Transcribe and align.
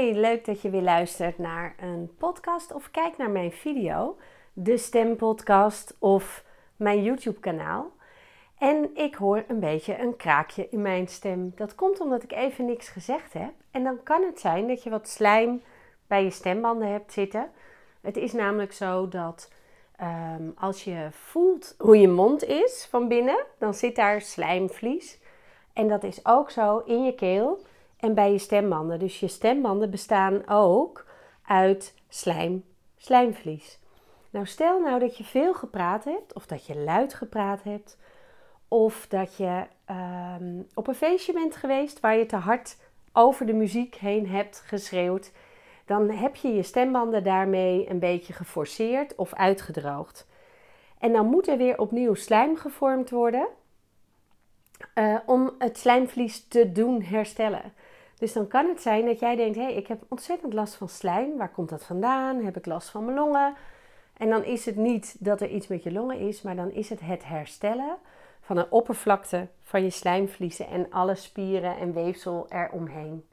Leuk 0.00 0.44
dat 0.44 0.60
je 0.60 0.70
weer 0.70 0.82
luistert 0.82 1.38
naar 1.38 1.74
een 1.80 2.10
podcast 2.18 2.72
of 2.72 2.90
kijkt 2.90 3.18
naar 3.18 3.30
mijn 3.30 3.52
video, 3.52 4.16
de 4.52 4.76
Stempodcast 4.76 5.96
of 5.98 6.44
mijn 6.76 7.02
YouTube-kanaal. 7.02 7.90
En 8.58 8.90
ik 8.94 9.14
hoor 9.14 9.44
een 9.48 9.60
beetje 9.60 9.98
een 9.98 10.16
kraakje 10.16 10.68
in 10.70 10.82
mijn 10.82 11.08
stem. 11.08 11.52
Dat 11.56 11.74
komt 11.74 12.00
omdat 12.00 12.22
ik 12.22 12.32
even 12.32 12.64
niks 12.64 12.88
gezegd 12.88 13.32
heb. 13.32 13.52
En 13.70 13.84
dan 13.84 14.02
kan 14.02 14.22
het 14.22 14.40
zijn 14.40 14.68
dat 14.68 14.82
je 14.82 14.90
wat 14.90 15.08
slijm 15.08 15.62
bij 16.06 16.24
je 16.24 16.30
stembanden 16.30 16.88
hebt 16.88 17.12
zitten. 17.12 17.50
Het 18.00 18.16
is 18.16 18.32
namelijk 18.32 18.72
zo 18.72 19.08
dat 19.08 19.52
ehm, 19.96 20.50
als 20.54 20.84
je 20.84 21.08
voelt 21.10 21.74
hoe 21.78 22.00
je 22.00 22.08
mond 22.08 22.44
is 22.44 22.86
van 22.90 23.08
binnen, 23.08 23.44
dan 23.58 23.74
zit 23.74 23.96
daar 23.96 24.20
slijmvlies. 24.20 25.18
En 25.72 25.88
dat 25.88 26.02
is 26.02 26.26
ook 26.26 26.50
zo 26.50 26.78
in 26.78 27.04
je 27.04 27.14
keel 27.14 27.68
en 28.00 28.14
bij 28.14 28.32
je 28.32 28.38
stembanden. 28.38 28.98
Dus 28.98 29.20
je 29.20 29.28
stembanden 29.28 29.90
bestaan 29.90 30.48
ook 30.48 31.06
uit 31.46 31.94
slijm, 32.08 32.64
slijmvlies. 32.96 33.78
Nou, 34.30 34.46
stel 34.46 34.80
nou 34.80 34.98
dat 34.98 35.16
je 35.16 35.24
veel 35.24 35.54
gepraat 35.54 36.04
hebt, 36.04 36.34
of 36.34 36.46
dat 36.46 36.66
je 36.66 36.76
luid 36.78 37.14
gepraat 37.14 37.62
hebt, 37.62 37.98
of 38.68 39.06
dat 39.08 39.36
je 39.36 39.66
ehm, 39.84 40.62
op 40.74 40.86
een 40.86 40.94
feestje 40.94 41.32
bent 41.32 41.56
geweest 41.56 42.00
waar 42.00 42.16
je 42.16 42.26
te 42.26 42.36
hard 42.36 42.76
over 43.12 43.46
de 43.46 43.52
muziek 43.52 43.94
heen 43.94 44.28
hebt 44.28 44.62
geschreeuwd, 44.66 45.32
dan 45.84 46.10
heb 46.10 46.36
je 46.36 46.48
je 46.48 46.62
stembanden 46.62 47.24
daarmee 47.24 47.90
een 47.90 47.98
beetje 47.98 48.32
geforceerd 48.32 49.14
of 49.14 49.34
uitgedroogd. 49.34 50.26
En 50.98 51.12
dan 51.12 51.26
moet 51.26 51.48
er 51.48 51.56
weer 51.56 51.78
opnieuw 51.78 52.14
slijm 52.14 52.56
gevormd 52.56 53.10
worden 53.10 53.48
uh, 54.94 55.16
om 55.26 55.50
het 55.58 55.78
slijmvlies 55.78 56.48
te 56.48 56.72
doen 56.72 57.02
herstellen. 57.02 57.72
Dus 58.20 58.32
dan 58.32 58.48
kan 58.48 58.68
het 58.68 58.82
zijn 58.82 59.06
dat 59.06 59.20
jij 59.20 59.36
denkt: 59.36 59.56
hé, 59.56 59.62
hey, 59.62 59.74
ik 59.74 59.86
heb 59.86 60.02
ontzettend 60.08 60.52
last 60.52 60.74
van 60.74 60.88
slijm. 60.88 61.36
Waar 61.36 61.50
komt 61.50 61.68
dat 61.68 61.84
vandaan? 61.84 62.44
Heb 62.44 62.56
ik 62.56 62.66
last 62.66 62.88
van 62.90 63.04
mijn 63.04 63.16
longen? 63.16 63.54
En 64.16 64.30
dan 64.30 64.44
is 64.44 64.66
het 64.66 64.76
niet 64.76 65.16
dat 65.18 65.40
er 65.40 65.48
iets 65.48 65.66
met 65.66 65.82
je 65.82 65.92
longen 65.92 66.18
is, 66.18 66.42
maar 66.42 66.56
dan 66.56 66.70
is 66.70 66.88
het 66.88 67.00
het 67.00 67.24
herstellen 67.24 67.96
van 68.40 68.56
een 68.56 68.70
oppervlakte 68.70 69.46
van 69.62 69.82
je 69.82 69.90
slijmvliezen 69.90 70.66
en 70.66 70.86
alle 70.90 71.14
spieren 71.14 71.76
en 71.76 71.92
weefsel 71.92 72.46
eromheen. 72.48 73.24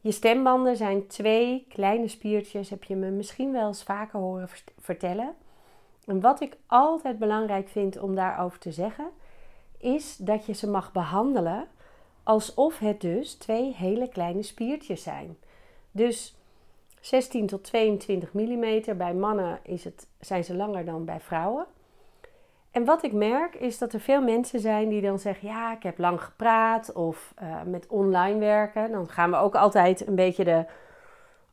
Je 0.00 0.12
stembanden 0.12 0.76
zijn 0.76 1.06
twee 1.06 1.66
kleine 1.68 2.08
spiertjes, 2.08 2.70
heb 2.70 2.84
je 2.84 2.96
me 2.96 3.10
misschien 3.10 3.52
wel 3.52 3.66
eens 3.66 3.82
vaker 3.82 4.18
horen 4.18 4.48
vertellen. 4.80 5.34
En 6.04 6.20
wat 6.20 6.40
ik 6.40 6.56
altijd 6.66 7.18
belangrijk 7.18 7.68
vind 7.68 7.98
om 7.98 8.14
daarover 8.14 8.58
te 8.58 8.72
zeggen, 8.72 9.08
is 9.78 10.16
dat 10.16 10.46
je 10.46 10.52
ze 10.52 10.68
mag 10.68 10.92
behandelen 10.92 11.68
alsof 12.26 12.78
het 12.78 13.00
dus 13.00 13.34
twee 13.34 13.74
hele 13.74 14.08
kleine 14.08 14.42
spiertjes 14.42 15.02
zijn. 15.02 15.38
Dus 15.90 16.36
16 17.00 17.46
tot 17.46 17.64
22 17.64 18.32
mm. 18.32 18.96
Bij 18.96 19.14
mannen 19.14 19.58
is 19.62 19.84
het, 19.84 20.06
zijn 20.20 20.44
ze 20.44 20.54
langer 20.54 20.84
dan 20.84 21.04
bij 21.04 21.20
vrouwen. 21.20 21.66
En 22.70 22.84
wat 22.84 23.02
ik 23.02 23.12
merk 23.12 23.54
is 23.54 23.78
dat 23.78 23.92
er 23.92 24.00
veel 24.00 24.22
mensen 24.22 24.60
zijn 24.60 24.88
die 24.88 25.00
dan 25.00 25.18
zeggen: 25.18 25.48
Ja, 25.48 25.72
ik 25.72 25.82
heb 25.82 25.98
lang 25.98 26.22
gepraat. 26.22 26.92
Of 26.92 27.34
uh, 27.42 27.62
met 27.62 27.86
online 27.86 28.38
werken. 28.38 28.92
Dan 28.92 29.08
gaan 29.08 29.30
we 29.30 29.36
ook 29.36 29.54
altijd 29.54 30.06
een 30.06 30.14
beetje 30.14 30.44
de 30.44 30.64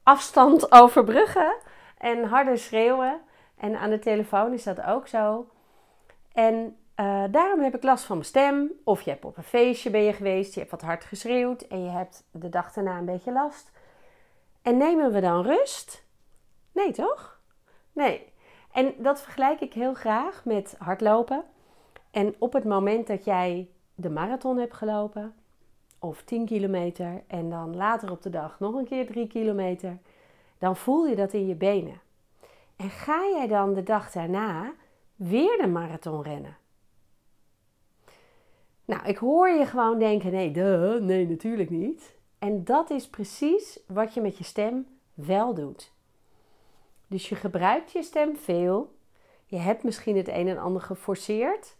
afstand 0.03 0.71
overbruggen. 0.81 1.55
En 1.97 2.23
harder 2.23 2.57
schreeuwen. 2.57 3.19
En 3.57 3.79
aan 3.79 3.89
de 3.89 3.99
telefoon 3.99 4.53
is 4.53 4.63
dat 4.63 4.81
ook 4.81 5.07
zo. 5.07 5.47
En 6.31 6.77
uh, 6.95 7.23
daarom 7.31 7.59
heb 7.59 7.75
ik 7.75 7.83
last 7.83 8.03
van 8.03 8.15
mijn 8.15 8.27
stem. 8.27 8.71
Of 8.83 9.01
je 9.01 9.09
hebt 9.09 9.25
op 9.25 9.37
een 9.37 9.43
feestje 9.43 9.89
ben 9.89 10.01
je 10.01 10.13
geweest, 10.13 10.53
je 10.53 10.59
hebt 10.59 10.71
wat 10.71 10.81
hard 10.81 11.03
geschreeuwd 11.03 11.61
en 11.61 11.83
je 11.83 11.89
hebt 11.89 12.23
de 12.31 12.49
dag 12.49 12.73
daarna 12.73 12.97
een 12.97 13.05
beetje 13.05 13.31
last. 13.31 13.71
En 14.61 14.77
nemen 14.77 15.11
we 15.11 15.19
dan 15.19 15.45
rust? 15.45 16.03
Nee, 16.71 16.91
toch? 16.91 17.39
Nee. 17.91 18.31
En 18.71 18.93
dat 18.97 19.21
vergelijk 19.21 19.59
ik 19.59 19.73
heel 19.73 19.93
graag 19.93 20.45
met 20.45 20.75
hardlopen. 20.79 21.43
En 22.11 22.35
op 22.39 22.53
het 22.53 22.63
moment 22.63 23.07
dat 23.07 23.25
jij 23.25 23.69
de 23.95 24.09
marathon 24.09 24.57
hebt 24.57 24.73
gelopen, 24.73 25.35
of 25.99 26.23
10 26.23 26.45
kilometer, 26.45 27.23
en 27.27 27.49
dan 27.49 27.75
later 27.75 28.11
op 28.11 28.21
de 28.21 28.29
dag 28.29 28.59
nog 28.59 28.73
een 28.75 28.85
keer 28.85 29.05
3 29.05 29.27
kilometer, 29.27 29.97
dan 30.57 30.75
voel 30.75 31.07
je 31.07 31.15
dat 31.15 31.33
in 31.33 31.47
je 31.47 31.55
benen. 31.55 32.01
En 32.75 32.89
ga 32.89 33.25
jij 33.33 33.47
dan 33.47 33.73
de 33.73 33.83
dag 33.83 34.11
daarna 34.11 34.73
weer 35.15 35.57
de 35.57 35.67
marathon 35.67 36.21
rennen? 36.21 36.57
Nou, 38.85 39.05
ik 39.05 39.17
hoor 39.17 39.49
je 39.49 39.65
gewoon 39.65 39.99
denken: 39.99 40.31
nee, 40.31 40.51
duh, 40.51 41.01
nee, 41.01 41.27
natuurlijk 41.27 41.69
niet. 41.69 42.17
En 42.39 42.63
dat 42.63 42.89
is 42.89 43.07
precies 43.09 43.79
wat 43.87 44.13
je 44.13 44.21
met 44.21 44.37
je 44.37 44.43
stem 44.43 44.87
wel 45.13 45.53
doet. 45.53 45.91
Dus 47.07 47.29
je 47.29 47.35
gebruikt 47.35 47.91
je 47.91 48.03
stem 48.03 48.37
veel. 48.37 48.95
Je 49.45 49.57
hebt 49.57 49.83
misschien 49.83 50.17
het 50.17 50.27
een 50.27 50.47
en 50.47 50.57
ander 50.57 50.81
geforceerd. 50.81 51.75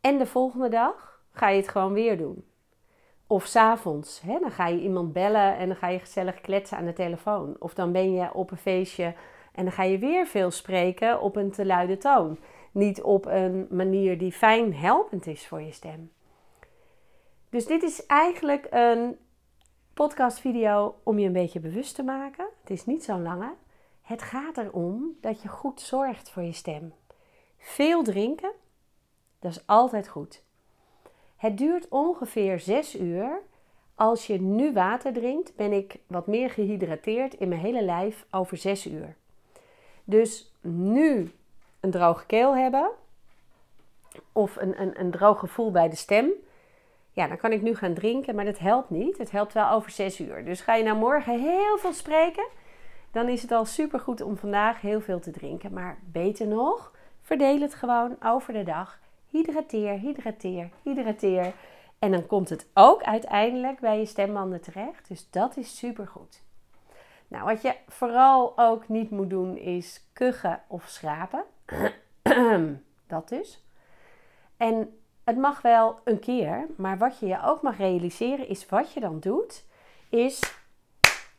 En 0.00 0.18
de 0.18 0.26
volgende 0.26 0.68
dag 0.68 1.20
ga 1.32 1.48
je 1.48 1.60
het 1.60 1.68
gewoon 1.68 1.92
weer 1.92 2.18
doen. 2.18 2.44
Of 3.26 3.46
s'avonds, 3.46 4.20
dan 4.26 4.50
ga 4.50 4.66
je 4.66 4.80
iemand 4.80 5.12
bellen 5.12 5.56
en 5.56 5.66
dan 5.66 5.76
ga 5.76 5.88
je 5.88 5.98
gezellig 5.98 6.40
kletsen 6.40 6.76
aan 6.78 6.84
de 6.84 6.92
telefoon. 6.92 7.56
Of 7.58 7.74
dan 7.74 7.92
ben 7.92 8.12
je 8.12 8.34
op 8.34 8.50
een 8.50 8.56
feestje 8.56 9.14
en 9.52 9.64
dan 9.64 9.72
ga 9.72 9.82
je 9.82 9.98
weer 9.98 10.26
veel 10.26 10.50
spreken 10.50 11.20
op 11.20 11.36
een 11.36 11.50
te 11.50 11.66
luide 11.66 11.98
toon 11.98 12.38
niet 12.76 13.02
op 13.02 13.26
een 13.26 13.66
manier 13.70 14.18
die 14.18 14.32
fijn 14.32 14.74
helpend 14.74 15.26
is 15.26 15.46
voor 15.46 15.60
je 15.60 15.72
stem. 15.72 16.12
Dus 17.50 17.66
dit 17.66 17.82
is 17.82 18.06
eigenlijk 18.06 18.66
een 18.70 19.18
podcastvideo 19.94 20.94
om 21.02 21.18
je 21.18 21.26
een 21.26 21.32
beetje 21.32 21.60
bewust 21.60 21.94
te 21.94 22.02
maken. 22.02 22.46
Het 22.60 22.70
is 22.70 22.86
niet 22.86 23.04
zo'n 23.04 23.22
lange. 23.22 23.52
Het 24.02 24.22
gaat 24.22 24.56
erom 24.56 25.16
dat 25.20 25.42
je 25.42 25.48
goed 25.48 25.80
zorgt 25.80 26.30
voor 26.30 26.42
je 26.42 26.52
stem. 26.52 26.92
Veel 27.58 28.02
drinken, 28.02 28.52
dat 29.38 29.50
is 29.50 29.66
altijd 29.66 30.08
goed. 30.08 30.42
Het 31.36 31.58
duurt 31.58 31.88
ongeveer 31.88 32.60
6 32.60 32.98
uur. 32.98 33.40
Als 33.94 34.26
je 34.26 34.40
nu 34.40 34.72
water 34.72 35.12
drinkt, 35.12 35.56
ben 35.56 35.72
ik 35.72 35.98
wat 36.06 36.26
meer 36.26 36.50
gehydrateerd 36.50 37.34
in 37.34 37.48
mijn 37.48 37.60
hele 37.60 37.82
lijf 37.82 38.26
over 38.30 38.56
6 38.56 38.86
uur. 38.86 39.16
Dus 40.04 40.54
nu 40.60 41.30
een 41.86 41.92
droge 41.92 42.26
keel 42.26 42.56
hebben 42.56 42.90
of 44.32 44.56
een, 44.56 44.80
een, 44.80 45.00
een 45.00 45.10
droog 45.10 45.38
gevoel 45.38 45.70
bij 45.70 45.88
de 45.88 45.96
stem, 45.96 46.30
ja, 47.12 47.26
dan 47.26 47.36
kan 47.36 47.52
ik 47.52 47.62
nu 47.62 47.74
gaan 47.74 47.94
drinken, 47.94 48.34
maar 48.34 48.44
dat 48.44 48.58
helpt 48.58 48.90
niet. 48.90 49.18
Het 49.18 49.30
helpt 49.30 49.52
wel 49.52 49.70
over 49.70 49.90
6 49.90 50.20
uur. 50.20 50.44
Dus 50.44 50.60
ga 50.60 50.74
je 50.74 50.84
nou 50.84 50.96
morgen 50.96 51.40
heel 51.40 51.78
veel 51.78 51.92
spreken, 51.92 52.46
dan 53.10 53.28
is 53.28 53.42
het 53.42 53.52
al 53.52 53.64
super 53.64 54.00
goed 54.00 54.20
om 54.20 54.36
vandaag 54.36 54.80
heel 54.80 55.00
veel 55.00 55.20
te 55.20 55.30
drinken. 55.30 55.72
Maar 55.72 55.98
beter 56.04 56.46
nog, 56.46 56.92
verdeel 57.22 57.60
het 57.60 57.74
gewoon 57.74 58.16
over 58.22 58.52
de 58.52 58.62
dag. 58.62 58.98
Hydrateer, 59.30 59.98
hydrateer, 59.98 60.68
hydrateer. 60.82 61.52
En 61.98 62.10
dan 62.10 62.26
komt 62.26 62.48
het 62.48 62.66
ook 62.74 63.02
uiteindelijk 63.02 63.80
bij 63.80 63.98
je 63.98 64.06
stembanden 64.06 64.60
terecht. 64.60 65.08
Dus 65.08 65.30
dat 65.30 65.56
is 65.56 65.78
super 65.78 66.06
goed. 66.06 66.42
Nou, 67.28 67.44
wat 67.44 67.62
je 67.62 67.74
vooral 67.88 68.58
ook 68.58 68.88
niet 68.88 69.10
moet 69.10 69.30
doen 69.30 69.56
is 69.56 70.04
kuchen 70.12 70.62
of 70.66 70.84
schrapen. 70.88 71.44
dat 73.06 73.28
dus. 73.28 73.64
En 74.56 74.98
het 75.24 75.36
mag 75.36 75.62
wel 75.62 75.98
een 76.04 76.18
keer, 76.18 76.66
maar 76.76 76.98
wat 76.98 77.18
je 77.18 77.26
je 77.26 77.42
ook 77.42 77.62
mag 77.62 77.78
realiseren 77.78 78.48
is 78.48 78.68
wat 78.68 78.92
je 78.92 79.00
dan 79.00 79.20
doet, 79.20 79.64
is 80.08 80.56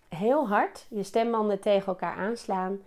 heel 0.10 0.48
hard 0.48 0.86
je 0.90 1.04
stembanden 1.04 1.60
tegen 1.60 1.88
elkaar 1.88 2.16
aanslaan. 2.16 2.80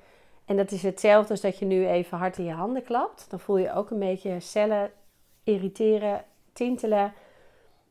En 0.45 0.57
dat 0.57 0.71
is 0.71 0.83
hetzelfde 0.83 1.31
als 1.31 1.41
dat 1.41 1.59
je 1.59 1.65
nu 1.65 1.87
even 1.87 2.19
hard 2.19 2.39
in 2.39 2.45
je 2.45 2.53
handen 2.53 2.83
klapt. 2.83 3.27
Dan 3.31 3.41
voel 3.41 3.57
je 3.57 3.73
ook 3.73 3.91
een 3.91 3.99
beetje 3.99 4.41
cellen 4.41 4.93
irriteren, 5.45 6.25
tintelen. 6.53 7.13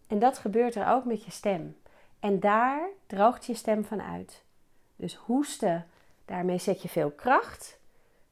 En 0.08 0.20
dat 0.20 0.38
gebeurt 0.38 0.76
er 0.76 0.88
ook 0.88 1.06
met 1.06 1.26
je 1.26 1.32
stem. 1.32 1.78
En 2.20 2.40
daar 2.40 2.90
droogt 3.08 3.46
je 3.46 3.54
stem 3.54 3.86
van 3.86 4.02
uit. 4.02 4.44
Dus 4.96 5.16
hoesten, 5.16 5.88
daarmee 6.26 6.58
zet 6.58 6.82
je 6.82 6.90
veel 6.90 7.12
kracht, 7.12 7.79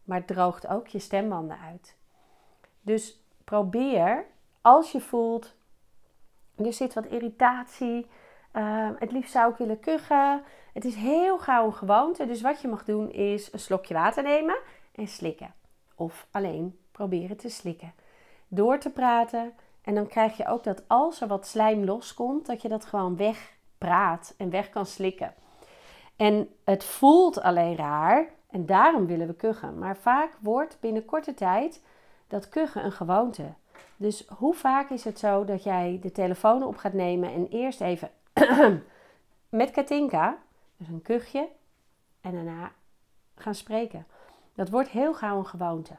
maar 0.07 0.17
het 0.17 0.27
droogt 0.27 0.67
ook 0.67 0.87
je 0.87 0.99
stembanden 0.99 1.59
uit. 1.59 1.95
Dus 2.81 3.19
probeer, 3.43 4.25
als 4.61 4.91
je 4.91 4.99
voelt, 5.01 5.55
er 6.55 6.73
zit 6.73 6.93
wat 6.93 7.05
irritatie, 7.05 8.07
uh, 8.53 8.89
het 8.99 9.11
liefst 9.11 9.31
zou 9.31 9.51
ik 9.51 9.57
willen 9.57 9.79
kuchen. 9.79 10.43
Het 10.73 10.85
is 10.85 10.95
heel 10.95 11.39
gauw 11.39 11.65
een 11.65 11.73
gewoonte, 11.73 12.25
dus 12.25 12.41
wat 12.41 12.61
je 12.61 12.67
mag 12.67 12.83
doen 12.83 13.11
is 13.11 13.53
een 13.53 13.59
slokje 13.59 13.93
water 13.93 14.23
nemen 14.23 14.57
en 14.95 15.07
slikken. 15.07 15.53
Of 15.95 16.27
alleen 16.31 16.79
proberen 16.91 17.37
te 17.37 17.49
slikken. 17.49 17.93
Door 18.47 18.79
te 18.79 18.89
praten 18.89 19.53
en 19.81 19.95
dan 19.95 20.07
krijg 20.07 20.37
je 20.37 20.47
ook 20.47 20.63
dat 20.63 20.83
als 20.87 21.21
er 21.21 21.27
wat 21.27 21.47
slijm 21.47 21.83
loskomt, 21.83 22.45
dat 22.45 22.61
je 22.61 22.67
dat 22.67 22.85
gewoon 22.85 23.17
wegpraat 23.17 24.33
en 24.37 24.49
weg 24.49 24.69
kan 24.69 24.85
slikken. 24.85 25.33
En 26.15 26.49
het 26.63 26.83
voelt 26.83 27.41
alleen 27.41 27.75
raar 27.75 28.35
en 28.57 28.65
daarom 28.65 29.05
willen 29.05 29.27
we 29.27 29.33
kuchen. 29.33 29.79
Maar 29.79 29.97
vaak 29.97 30.37
wordt 30.39 30.77
binnen 30.79 31.05
korte 31.05 31.33
tijd 31.33 31.81
dat 32.27 32.49
kuchen 32.49 32.85
een 32.85 32.91
gewoonte. 32.91 33.53
Dus 33.97 34.27
hoe 34.27 34.53
vaak 34.53 34.89
is 34.89 35.03
het 35.03 35.19
zo 35.19 35.45
dat 35.45 35.63
jij 35.63 35.99
de 36.01 36.11
telefoon 36.11 36.63
op 36.63 36.77
gaat 36.77 36.93
nemen 36.93 37.33
en 37.33 37.47
eerst 37.47 37.81
even 37.81 38.11
met 39.49 39.71
Katinka 39.71 40.37
Dus 40.77 40.87
een 40.87 41.01
kuchje 41.01 41.47
en 42.21 42.31
daarna 42.31 42.71
gaan 43.35 43.55
spreken. 43.55 44.07
Dat 44.55 44.69
wordt 44.69 44.89
heel 44.89 45.13
gauw 45.13 45.37
een 45.37 45.45
gewoonte. 45.45 45.95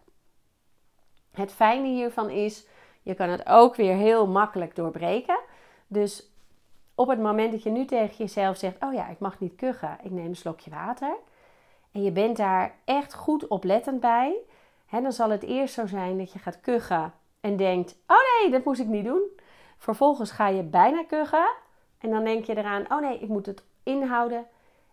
Het 1.31 1.53
fijne 1.53 1.87
hiervan 1.87 2.31
is, 2.31 2.67
je 3.03 3.15
kan 3.15 3.29
het 3.29 3.47
ook 3.47 3.77
weer 3.77 3.95
heel 3.95 4.27
makkelijk 4.27 4.77
doorbreken. 4.77 5.39
Dus 5.87 6.31
op 6.95 7.09
het 7.09 7.21
moment 7.21 7.53
dat 7.53 7.63
je 7.63 7.71
nu 7.71 7.85
tegen 7.85 8.17
jezelf 8.17 8.57
zegt: 8.57 8.83
Oh 8.83 8.93
ja, 8.93 9.09
ik 9.09 9.19
mag 9.19 9.41
niet 9.41 9.55
kuchen, 9.57 9.99
ik 10.03 10.11
neem 10.11 10.27
een 10.27 10.37
slokje 10.37 10.71
water. 10.71 11.17
En 11.93 12.03
je 12.03 12.13
bent 12.13 12.37
daar 12.37 12.75
echt 12.85 13.15
goed 13.15 13.47
oplettend 13.47 14.01
bij. 14.01 14.37
Hè, 14.87 15.01
dan 15.01 15.13
zal 15.13 15.31
het 15.31 15.43
eerst 15.43 15.75
zo 15.75 15.87
zijn 15.87 16.19
dat 16.19 16.33
je 16.33 16.39
gaat 16.39 16.61
kuchen 16.61 17.13
en 17.41 17.57
denkt: 17.57 17.97
Oh 18.07 18.17
nee, 18.41 18.51
dat 18.51 18.65
moest 18.65 18.81
ik 18.81 18.87
niet 18.87 19.05
doen. 19.05 19.23
Vervolgens 19.79 20.31
ga 20.31 20.49
je 20.49 20.63
bijna 20.63 21.05
kuchen 21.05 21.49
en 21.99 22.11
dan 22.11 22.25
denk 22.25 22.45
je 22.45 22.57
eraan: 22.57 22.93
Oh 22.93 23.01
nee, 23.01 23.19
ik 23.19 23.29
moet 23.29 23.47
het 23.47 23.65
inhouden. 23.83 24.47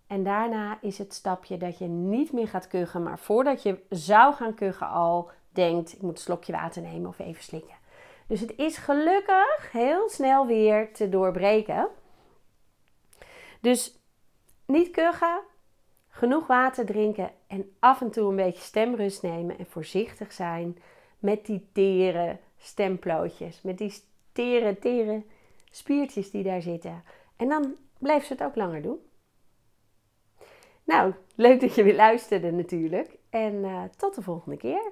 En 0.08 0.24
daarna 0.24 0.78
is 0.82 0.98
het 0.98 1.14
stapje 1.14 1.58
dat 1.58 1.78
je 1.78 1.86
niet 1.88 2.32
meer 2.32 2.48
gaat 2.48 2.68
kuchen, 2.68 3.04
maar 3.04 3.20
voordat 3.20 3.64
je 3.64 3.84
zou 3.90 4.34
gaan 4.34 4.54
kuchen 4.54 4.90
al 4.90 5.30
denkt: 5.50 5.94
Ik 5.94 6.02
moet 6.02 6.12
een 6.12 6.18
slokje 6.18 6.52
water 6.52 6.82
nemen 6.82 7.10
of 7.10 7.20
even 7.20 7.44
slikken. 7.44 7.76
Dus 8.28 8.40
het 8.40 8.54
is 8.58 8.78
gelukkig 8.78 9.72
heel 9.72 10.10
snel 10.10 10.46
weer 10.46 10.94
te 10.94 11.10
doorbreken. 11.10 11.88
Dus 13.62 14.00
niet 14.66 14.92
kuchen, 14.92 15.40
genoeg 16.16 16.48
water 16.48 16.86
drinken 16.86 17.32
en 17.48 17.76
af 17.80 18.02
en 18.02 18.12
toe 18.12 18.30
een 18.30 18.36
beetje 18.36 18.62
stemrust 18.62 19.22
nemen 19.22 19.58
en 19.58 19.66
voorzichtig 19.66 20.34
zijn 20.34 20.78
met 21.20 21.46
die 21.46 21.68
tere 21.74 22.38
stemplootjes, 22.58 23.62
met 23.62 23.78
die 23.78 23.94
tere, 24.32 24.80
tere 24.80 25.24
spiertjes 25.72 26.32
die 26.32 26.44
daar 26.44 26.62
zitten. 26.62 27.04
En 27.36 27.50
dan 27.50 27.76
blijft 27.98 28.28
ze 28.28 28.34
het 28.34 28.44
ook 28.44 28.56
langer 28.56 28.82
doen. 28.82 29.00
Nou, 30.84 31.14
leuk 31.36 31.62
dat 31.62 31.76
je 31.76 31.84
weer 31.84 31.96
luisterde 31.96 32.52
natuurlijk. 32.52 33.18
En 33.30 33.54
uh, 33.54 33.84
tot 33.98 34.16
de 34.16 34.22
volgende 34.22 34.58
keer. 34.58 34.92